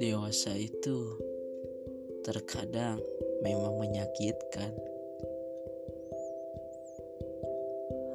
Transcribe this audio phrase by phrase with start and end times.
[0.00, 1.20] Dewasa itu
[2.24, 2.96] terkadang
[3.44, 4.72] memang menyakitkan.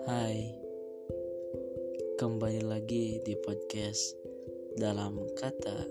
[0.09, 0.57] Hai,
[2.17, 4.17] kembali lagi di podcast
[4.73, 5.85] dalam kata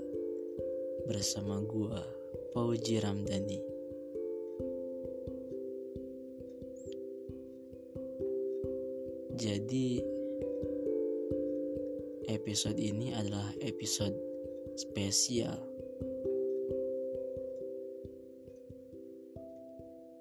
[1.07, 2.03] bersama gua
[2.51, 3.74] Pauji Ramdhani.
[9.45, 10.01] Jadi
[12.33, 14.17] episode ini adalah episode
[14.73, 15.53] spesial.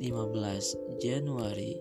[0.00, 1.76] 15 Januari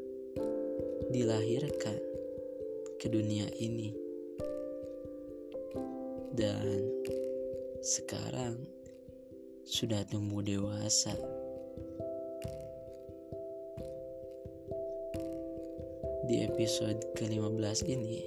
[1.14, 1.94] dilahirkan
[2.98, 3.94] ke dunia ini.
[6.34, 6.90] Dan
[7.86, 8.66] sekarang
[9.62, 11.14] sudah tumbuh dewasa.
[16.54, 18.22] Episode ke-15 ini,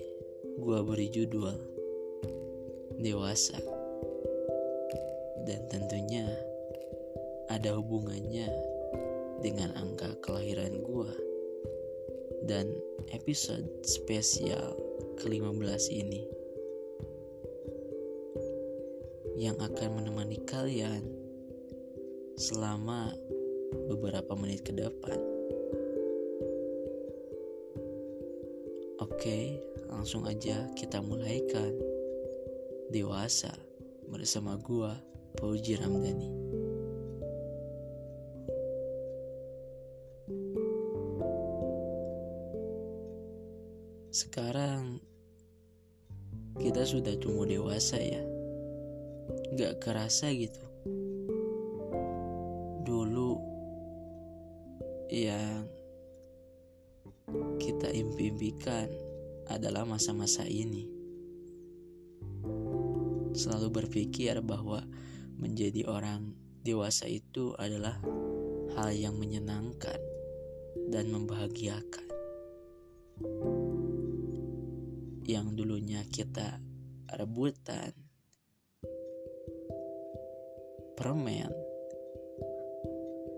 [0.59, 1.55] gua beri judul
[2.99, 3.55] Dewasa.
[5.47, 6.27] Dan tentunya
[7.47, 8.51] ada hubungannya
[9.39, 11.07] dengan angka kelahiran gua
[12.43, 12.67] dan
[13.15, 14.75] episode spesial
[15.23, 16.27] ke-15 ini
[19.39, 21.07] yang akan menemani kalian
[22.35, 23.07] selama
[23.87, 25.26] beberapa menit ke depan.
[29.17, 29.57] Oke,
[29.89, 31.73] langsung aja kita mulaikan.
[32.93, 33.49] Dewasa
[34.05, 34.93] bersama gua,
[35.33, 36.29] Pauji Ramdhani.
[44.13, 45.01] Sekarang
[46.61, 48.21] kita sudah tumbuh dewasa ya.
[49.57, 50.61] Gak kerasa gitu.
[52.85, 53.33] Dulu
[55.09, 55.65] yang
[57.57, 59.06] kita impikan
[59.47, 60.87] adalah masa-masa ini.
[63.37, 64.83] Selalu berpikir bahwa
[65.37, 66.33] menjadi orang
[66.65, 67.95] dewasa itu adalah
[68.75, 69.99] hal yang menyenangkan
[70.91, 72.07] dan membahagiakan.
[75.27, 76.59] Yang dulunya kita
[77.15, 77.91] rebutan,
[80.95, 81.51] permen,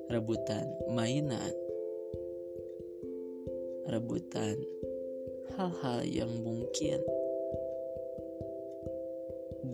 [0.10, 1.54] rebutan mainan,
[3.90, 4.58] rebutan
[5.60, 7.04] hal-hal yang mungkin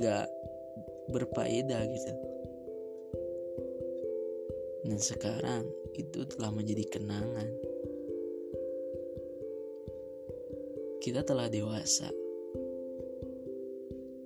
[0.01, 0.25] gak
[1.13, 2.13] berfaedah gitu.
[4.81, 7.49] Dan sekarang itu telah menjadi kenangan.
[11.05, 12.09] Kita telah dewasa.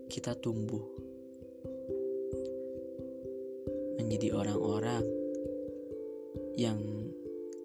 [0.08, 0.88] Kita tumbuh
[4.00, 5.04] menjadi orang-orang
[6.56, 6.80] yang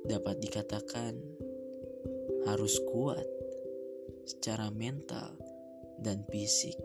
[0.03, 1.15] dapat dikatakan
[2.50, 3.44] harus kuat
[4.25, 5.37] secara mental
[6.01, 6.77] dan fisik.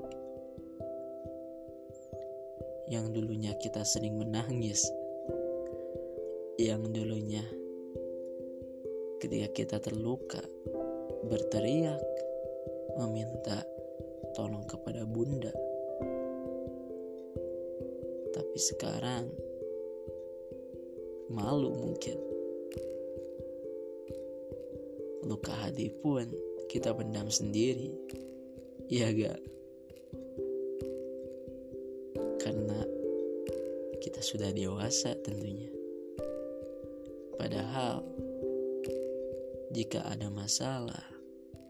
[2.89, 4.83] Yang dulunya kita sering menangis,
[6.59, 7.45] yang dulunya
[9.19, 10.41] ketika kita terluka
[11.27, 12.01] berteriak
[12.97, 13.61] meminta
[14.33, 15.53] tolong kepada bunda.
[18.33, 19.29] Tapi sekarang
[21.29, 22.17] malu mungkin
[25.29, 26.25] luka hati pun
[26.69, 27.89] kita pendam sendiri.
[28.85, 29.41] Ya gak?
[32.37, 32.79] Karena
[33.97, 35.73] kita sudah dewasa tentunya.
[37.41, 38.05] Padahal
[39.73, 41.01] jika ada masalah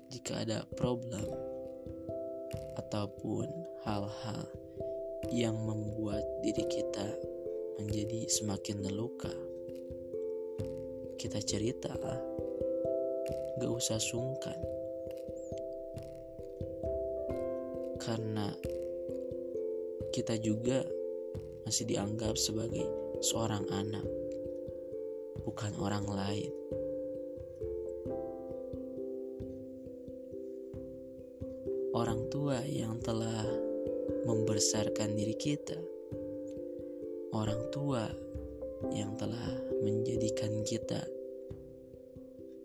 [0.09, 1.29] jika ada problem
[2.81, 3.45] ataupun
[3.85, 4.43] hal-hal
[5.29, 7.07] yang membuat diri kita
[7.77, 9.31] menjadi semakin terluka
[11.19, 11.91] kita cerita.
[13.59, 14.78] Gak usah sungkan
[18.09, 18.49] karena
[20.09, 20.81] kita juga
[21.69, 22.89] masih dianggap sebagai
[23.21, 24.01] seorang anak
[25.45, 26.49] bukan orang lain.
[31.93, 33.45] Orang tua yang telah
[34.25, 35.77] membesarkan diri kita
[37.29, 38.09] orang tua
[38.89, 39.53] yang telah
[39.85, 40.97] menjadikan kita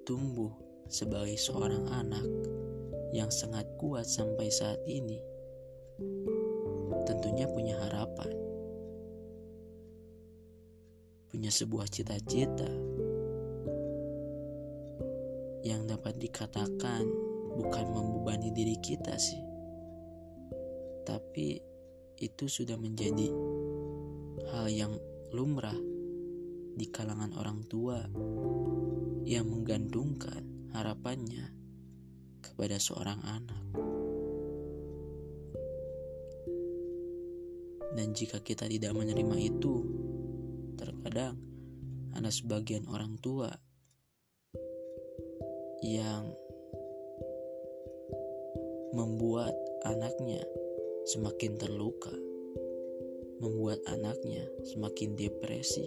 [0.09, 0.53] tumbuh
[0.89, 2.25] sebagai seorang anak
[3.13, 5.21] yang sangat kuat sampai saat ini,
[7.05, 8.33] tentunya punya harapan,
[11.29, 12.69] punya sebuah cita-cita
[15.65, 17.05] yang dapat dikatakan
[17.57, 19.41] bukan membebani diri kita sih,
[21.05, 21.61] tapi
[22.21, 23.29] itu sudah menjadi
[24.53, 24.93] hal yang
[25.33, 25.77] lumrah
[26.75, 28.03] di kalangan orang tua
[29.25, 31.55] yang menggantungkan harapannya
[32.43, 33.94] kepada seorang anak.
[37.95, 39.75] Dan jika kita tidak menerima itu,
[40.75, 41.39] terkadang
[42.15, 43.51] ada sebagian orang tua
[45.83, 46.31] yang
[48.95, 49.55] membuat
[49.87, 50.43] anaknya
[51.07, 52.15] semakin terluka,
[53.43, 55.87] membuat anaknya semakin depresi.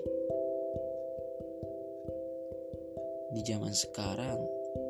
[3.36, 4.40] Di zaman sekarang,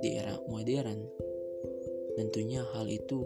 [0.02, 1.02] di era modern,
[2.18, 3.26] tentunya hal itu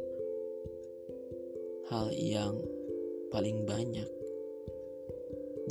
[1.92, 2.56] hal yang
[3.32, 4.08] paling banyak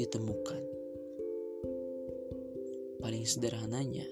[0.01, 0.63] ditemukan.
[3.01, 4.09] Paling sederhananya,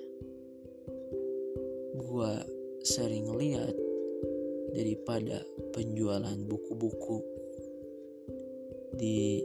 [1.97, 2.45] gua
[2.85, 3.73] sering lihat
[4.77, 5.41] daripada
[5.73, 7.25] penjualan buku-buku
[9.01, 9.41] di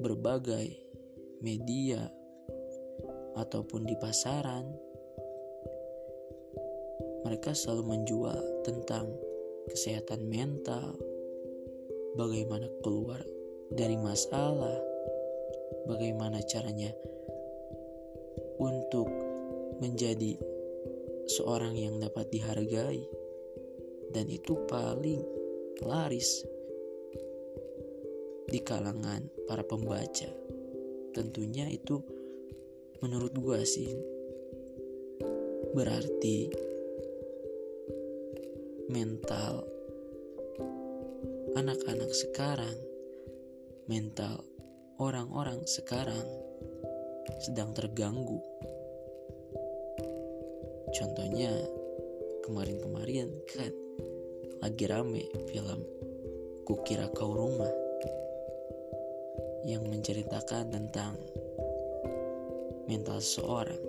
[0.00, 0.68] berbagai
[1.44, 2.00] media
[3.36, 4.64] ataupun di pasaran
[7.24, 9.12] mereka selalu menjual tentang
[9.68, 10.96] kesehatan mental
[12.18, 13.22] bagaimana keluar
[13.70, 14.78] dari masalah
[15.86, 16.90] bagaimana caranya
[18.60, 19.08] untuk
[19.80, 20.36] menjadi
[21.30, 23.06] seorang yang dapat dihargai
[24.10, 25.22] dan itu paling
[25.80, 26.42] laris
[28.50, 30.26] di kalangan para pembaca.
[31.14, 32.02] Tentunya itu
[33.00, 33.94] menurut gua sih
[35.70, 36.50] berarti
[38.90, 39.62] mental
[41.56, 42.78] anak-anak sekarang
[43.90, 44.44] mental
[45.00, 46.26] orang-orang sekarang
[47.40, 48.38] sedang terganggu.
[50.92, 51.50] Contohnya
[52.44, 53.72] kemarin-kemarin kan
[54.60, 55.80] lagi rame film
[56.68, 57.74] Kukira Kau Rumah
[59.64, 61.16] yang menceritakan tentang
[62.86, 63.80] mental seorang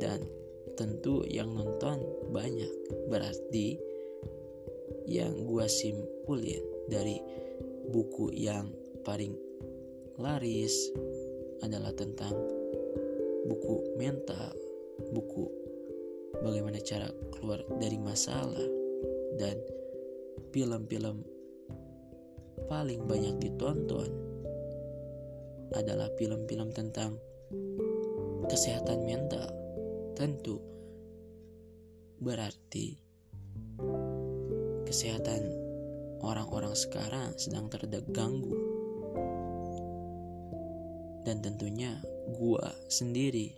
[0.00, 0.24] dan
[0.74, 2.00] tentu yang nonton
[2.32, 2.72] banyak
[3.12, 3.91] berarti
[5.06, 7.18] yang gua simpulin dari
[7.90, 8.70] buku yang
[9.02, 9.34] paling
[10.20, 10.92] laris
[11.62, 12.34] adalah tentang
[13.48, 14.54] buku mental
[15.10, 15.50] buku
[16.42, 18.66] bagaimana cara keluar dari masalah
[19.40, 19.58] dan
[20.54, 21.26] film-film
[22.70, 24.32] paling banyak ditonton
[25.72, 27.16] adalah film-film tentang
[28.48, 29.48] kesehatan mental.
[30.12, 30.60] Tentu
[32.20, 33.00] berarti
[34.92, 35.48] kesehatan
[36.20, 38.52] orang-orang sekarang sedang terganggu.
[41.24, 41.96] Dan tentunya
[42.36, 43.56] gua sendiri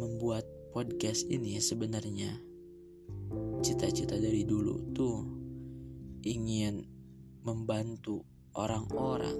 [0.00, 2.32] membuat podcast ini sebenarnya
[3.60, 5.20] cita-cita dari dulu tuh
[6.24, 6.80] ingin
[7.44, 8.24] membantu
[8.56, 9.36] orang-orang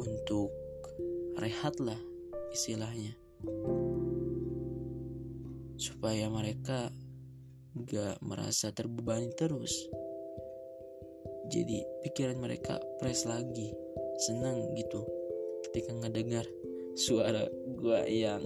[0.00, 0.48] untuk
[1.36, 2.00] rehat lah
[2.56, 3.12] istilahnya
[5.76, 6.88] supaya mereka
[7.72, 9.72] gak merasa terbebani terus.
[11.48, 13.72] Jadi pikiran mereka fresh lagi
[14.20, 15.02] senang gitu
[15.68, 16.44] ketika ngedengar
[16.94, 17.48] suara
[17.80, 18.44] gua yang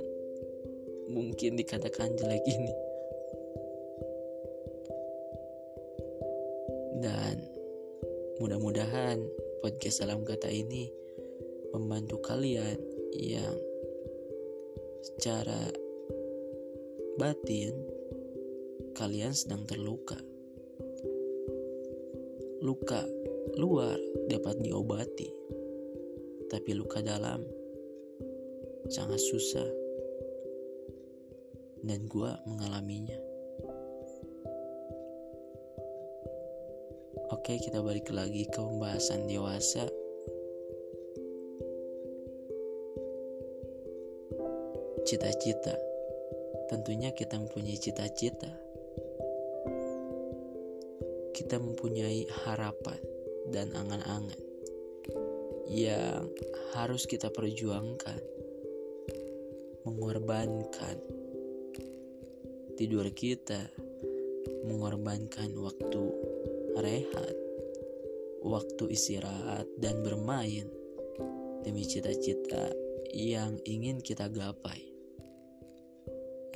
[1.11, 2.73] mungkin dikatakan jelek ini.
[7.03, 7.37] Dan
[8.41, 9.21] mudah-mudahan
[9.61, 10.89] podcast salam kata ini
[11.75, 12.79] membantu kalian
[13.13, 13.55] yang
[15.03, 15.71] secara
[17.21, 17.96] batin
[18.97, 20.17] kalian sedang terluka
[22.65, 23.05] luka
[23.61, 24.01] luar
[24.33, 25.29] dapat diobati
[26.49, 27.45] tapi luka dalam
[28.89, 29.67] sangat susah
[31.87, 33.19] dan gue mengalaminya.
[37.31, 39.87] Oke, kita balik lagi ke pembahasan dewasa.
[45.07, 45.79] Cita-cita,
[46.67, 48.66] tentunya kita mempunyai cita-cita.
[51.47, 52.99] Kita mempunyai harapan
[53.55, 54.35] dan angan-angan
[55.71, 56.27] yang
[56.75, 58.19] harus kita perjuangkan,
[59.87, 60.99] mengorbankan
[62.75, 63.63] tidur kita,
[64.67, 66.03] mengorbankan waktu
[66.83, 67.37] rehat,
[68.43, 70.67] waktu istirahat, dan bermain
[71.63, 72.75] demi cita-cita
[73.15, 74.83] yang ingin kita gapai?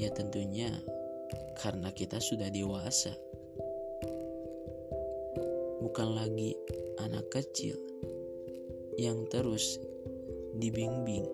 [0.02, 0.74] Ya tentunya
[1.62, 3.29] karena kita sudah dewasa.
[5.80, 6.52] Bukan lagi
[7.00, 7.76] anak kecil
[9.00, 9.80] yang terus
[10.60, 11.24] dibimbing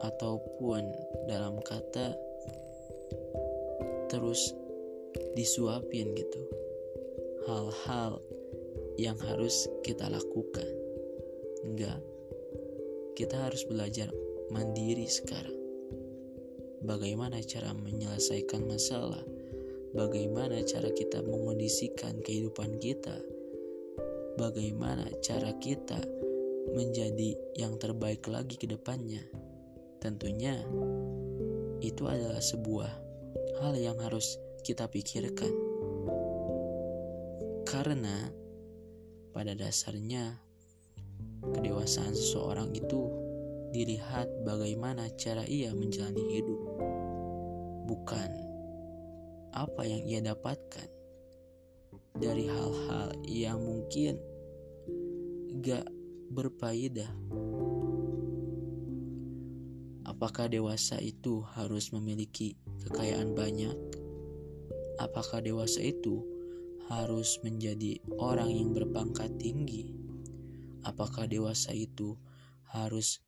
[0.00, 0.88] ataupun
[1.28, 2.16] dalam kata
[4.08, 4.56] terus
[5.36, 6.42] disuapin gitu.
[7.44, 8.20] Hal-hal
[8.96, 10.68] yang harus kita lakukan.
[11.64, 12.00] Enggak.
[13.12, 14.08] Kita harus belajar
[14.48, 15.56] mandiri sekarang.
[16.82, 19.22] Bagaimana cara menyelesaikan masalah?
[19.92, 23.31] Bagaimana cara kita mengondisikan kehidupan kita
[24.38, 25.98] bagaimana cara kita
[26.72, 29.22] menjadi yang terbaik lagi ke depannya
[30.02, 30.58] tentunya
[31.78, 32.90] itu adalah sebuah
[33.62, 35.50] hal yang harus kita pikirkan.
[37.62, 38.30] Karena
[39.30, 40.38] pada dasarnya
[41.54, 43.10] kedewasaan seseorang itu
[43.74, 46.60] dilihat bagaimana cara ia menjalani hidup,
[47.86, 48.30] bukan
[49.54, 51.01] apa yang ia dapatkan
[52.16, 54.20] dari hal-hal yang mungkin
[55.62, 55.86] gak
[56.32, 57.08] berfaedah.
[60.02, 63.76] Apakah dewasa itu harus memiliki kekayaan banyak?
[64.98, 66.24] Apakah dewasa itu
[66.90, 69.94] harus menjadi orang yang berpangkat tinggi?
[70.82, 72.18] Apakah dewasa itu
[72.74, 73.22] harus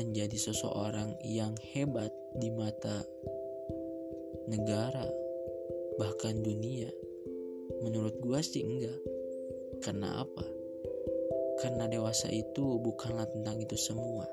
[0.00, 2.08] menjadi seseorang yang hebat
[2.40, 3.04] di mata
[4.48, 5.04] negara,
[6.00, 6.88] bahkan dunia?
[7.78, 8.98] Menurut gua sih enggak.
[9.78, 10.44] Karena apa?
[11.62, 14.26] Karena dewasa itu bukanlah tentang itu semua.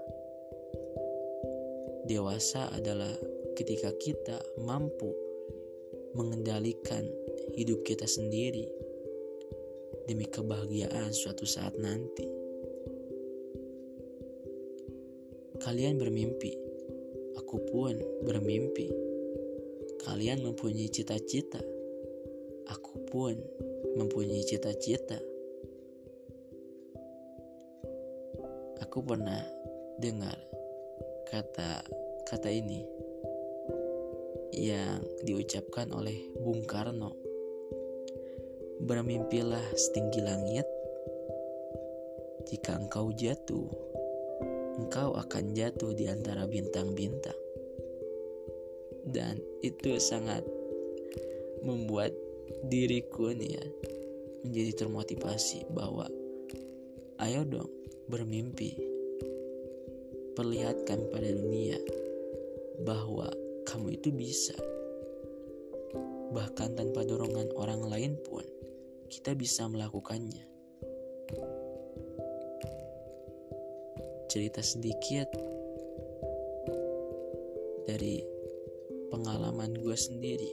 [2.09, 3.13] Dewasa adalah
[3.53, 5.11] ketika kita mampu
[6.17, 7.03] mengendalikan
[7.53, 8.65] hidup kita sendiri
[10.07, 12.25] demi kebahagiaan suatu saat nanti.
[15.59, 16.55] Kalian bermimpi,
[17.35, 18.87] aku pun bermimpi.
[20.07, 21.59] Kalian mempunyai cita-cita,
[22.67, 23.35] aku pun
[23.97, 25.17] mempunyai cita-cita.
[28.83, 29.41] Aku pernah
[29.97, 30.37] dengar
[31.27, 31.81] kata
[32.27, 32.85] kata ini
[34.53, 37.13] yang diucapkan oleh Bung Karno.
[38.77, 40.67] Bermimpilah setinggi langit,
[42.47, 43.67] jika engkau jatuh,
[44.77, 47.35] engkau akan jatuh di antara bintang-bintang.
[49.07, 50.45] Dan itu sangat
[51.63, 52.13] membuat
[52.67, 53.65] diriku nih ya
[54.47, 56.07] menjadi termotivasi bahwa
[57.23, 57.71] ayo dong
[58.07, 58.77] bermimpi
[60.37, 61.81] perlihatkan pada dunia
[62.85, 63.25] bahwa
[63.65, 64.53] kamu itu bisa.
[66.31, 68.45] Bahkan tanpa dorongan orang lain pun,
[69.09, 70.45] kita bisa melakukannya.
[74.29, 75.25] Cerita sedikit
[77.89, 78.21] dari
[79.09, 80.51] pengalaman gue sendiri.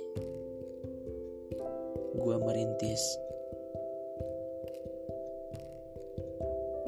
[2.25, 3.21] Gue merintis.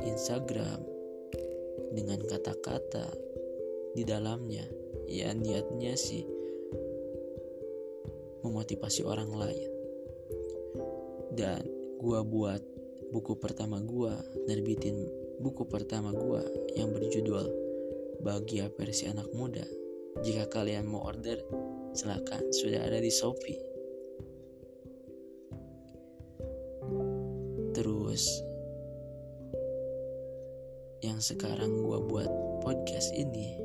[0.00, 0.80] Instagram
[1.92, 3.04] dengan kata-kata
[3.92, 4.64] di dalamnya
[5.04, 6.24] ya niatnya sih
[8.40, 9.70] memotivasi orang lain.
[11.36, 11.68] Dan
[12.00, 12.64] gua buat
[13.12, 14.16] buku pertama gua
[14.48, 15.04] nerbitin
[15.44, 16.40] buku pertama gua
[16.72, 17.68] yang berjudul
[18.24, 19.68] Bahagia versi anak muda.
[20.24, 21.36] Jika kalian mau order
[21.92, 22.48] silakan.
[22.48, 23.75] Sudah ada di Shopee
[28.16, 28.40] terus
[31.04, 32.32] yang sekarang gue buat
[32.64, 33.60] podcast ini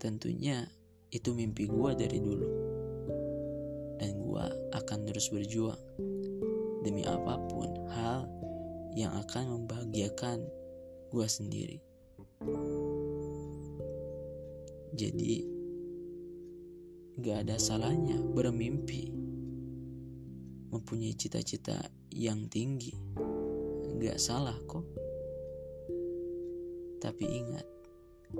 [0.00, 0.64] tentunya
[1.12, 2.48] itu mimpi gue dari dulu.
[4.00, 5.76] Dan gue akan terus berjuang
[6.80, 8.24] demi apa pun hal
[8.96, 10.48] yang akan membahagiakan
[11.12, 11.76] gue sendiri.
[14.96, 15.44] Jadi
[17.20, 19.23] gak ada salahnya bermimpi
[20.74, 21.78] mempunyai cita-cita
[22.10, 22.90] yang tinggi
[24.02, 24.82] gak salah kok.
[26.98, 27.66] Tapi ingat,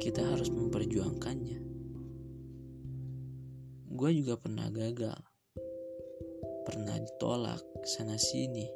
[0.03, 1.61] kita harus memperjuangkannya.
[3.95, 5.15] Gue juga pernah gagal,
[6.67, 8.67] pernah ditolak sana sini.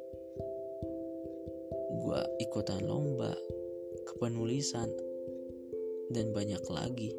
[1.99, 3.35] Gue ikutan lomba,
[4.07, 4.87] kepenulisan,
[6.15, 7.11] dan banyak lagi.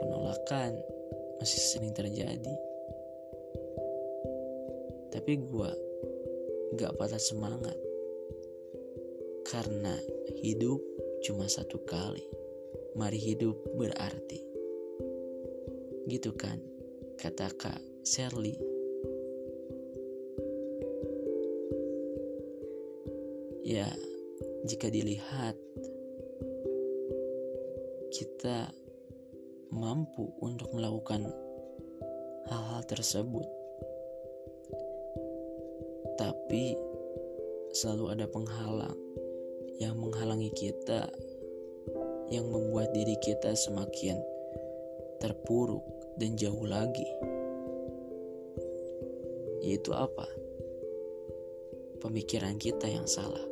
[0.00, 0.78] Penolakan
[1.42, 2.73] masih sering terjadi.
[5.14, 5.70] Tapi gue
[6.74, 7.78] gak patah semangat
[9.46, 9.94] karena
[10.42, 10.82] hidup
[11.22, 12.26] cuma satu kali.
[12.98, 14.42] Mari hidup berarti.
[16.10, 16.58] Gitu kan,
[17.14, 18.58] kata Kak Sherly.
[23.62, 23.86] Ya,
[24.66, 25.56] jika dilihat
[28.10, 28.68] kita
[29.70, 31.30] mampu untuk melakukan
[32.50, 33.53] hal-hal tersebut.
[36.14, 36.78] Tapi
[37.74, 38.98] selalu ada penghalang
[39.82, 41.10] yang menghalangi kita
[42.30, 44.16] yang membuat diri kita semakin
[45.18, 45.82] terpuruk
[46.16, 47.06] dan jauh lagi.
[49.64, 50.28] Yaitu apa?
[51.98, 53.42] Pemikiran kita yang salah.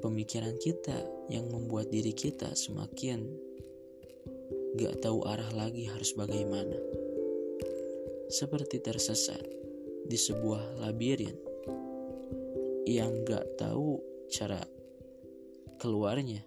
[0.00, 0.96] Pemikiran kita
[1.28, 3.26] yang membuat diri kita semakin
[4.76, 7.05] gak tahu arah lagi harus bagaimana.
[8.26, 9.38] Seperti tersesat
[10.06, 11.34] di sebuah labirin
[12.86, 14.58] yang gak tahu cara
[15.78, 16.42] keluarnya.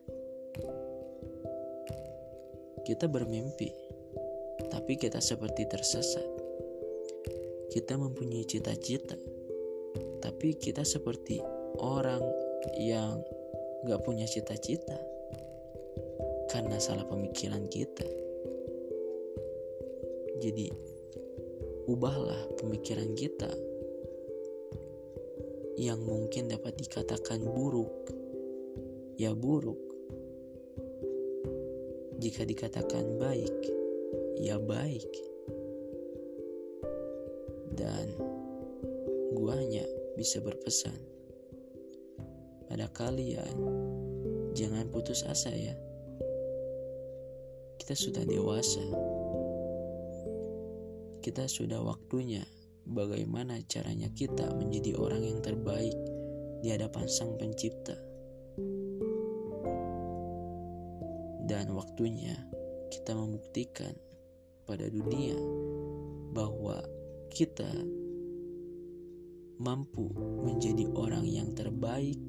[2.83, 3.71] Kita bermimpi,
[4.67, 6.27] tapi kita seperti tersesat.
[7.71, 9.15] Kita mempunyai cita-cita,
[10.19, 11.39] tapi kita seperti
[11.79, 12.23] orang
[12.75, 13.23] yang
[13.87, 14.99] gak punya cita-cita
[16.51, 18.03] karena salah pemikiran kita.
[20.39, 20.98] Jadi,
[21.89, 23.49] ubahlah pemikiran kita
[25.81, 27.89] yang mungkin dapat dikatakan buruk
[29.19, 29.75] ya buruk.
[32.23, 33.55] Jika dikatakan baik,
[34.39, 35.11] ya baik.
[37.75, 38.15] Dan
[39.35, 39.83] gua hanya
[40.15, 40.95] bisa berpesan
[42.71, 43.55] pada kalian,
[44.55, 45.75] jangan putus asa ya.
[47.75, 49.08] Kita sudah dewasa.
[51.29, 52.41] Kita sudah waktunya
[52.89, 55.93] bagaimana caranya kita menjadi orang yang terbaik
[56.65, 58.09] di hadapan Sang Pencipta.
[61.49, 62.37] dan waktunya
[62.93, 63.89] kita membuktikan
[64.69, 65.33] pada dunia
[66.29, 66.77] bahwa
[67.33, 67.65] kita
[69.57, 70.13] mampu
[70.45, 72.21] menjadi orang yang terbaik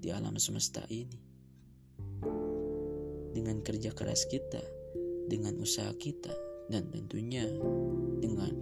[0.00, 1.24] di alam semesta ini.
[3.32, 4.60] Dengan kerja keras kita,
[5.28, 7.46] dengan usaha kita, dan tentunya
[8.18, 8.52] dengan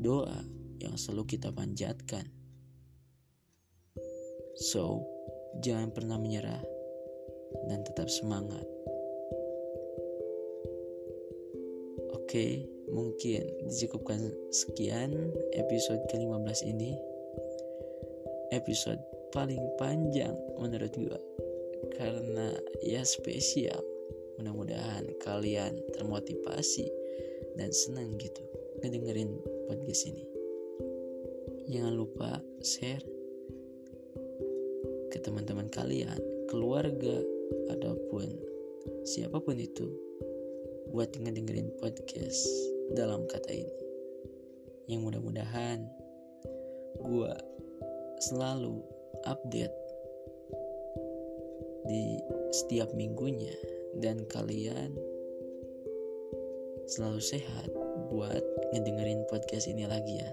[0.00, 0.40] doa
[0.80, 2.24] yang selalu kita panjatkan.
[4.60, 5.04] So,
[5.60, 6.60] jangan pernah menyerah
[7.68, 8.64] dan tetap semangat.
[12.16, 14.20] Oke, mungkin dicukupkan
[14.54, 15.12] sekian
[15.56, 16.96] episode ke-15 ini.
[18.50, 21.20] Episode paling panjang menurut gue
[21.94, 23.78] karena ya spesial.
[24.40, 26.99] Mudah-mudahan kalian termotivasi
[27.60, 28.40] dan senang gitu
[28.80, 29.36] ngedengerin
[29.68, 30.24] podcast ini.
[31.68, 33.04] Jangan lupa share
[35.12, 36.16] ke teman-teman kalian,
[36.48, 37.20] keluarga,
[37.68, 38.32] ataupun
[39.04, 39.92] siapa pun itu
[40.88, 42.48] buat ngedengerin podcast
[42.96, 43.76] dalam kata ini.
[44.88, 45.84] Yang mudah-mudahan
[46.96, 47.32] gue
[48.24, 48.80] selalu
[49.28, 49.76] update
[51.84, 52.24] di
[52.56, 53.52] setiap minggunya
[54.00, 54.96] dan kalian
[56.90, 57.70] selalu sehat
[58.10, 58.42] buat
[58.74, 60.30] ngedengerin podcast ini lagi ya.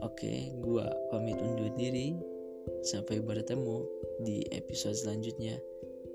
[0.00, 2.16] Oke, gue pamit undur diri.
[2.80, 3.84] Sampai bertemu
[4.24, 5.60] di episode selanjutnya.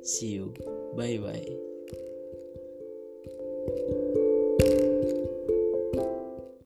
[0.02, 0.58] See you.
[0.98, 1.65] Bye bye.